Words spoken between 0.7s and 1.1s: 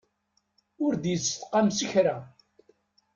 Ur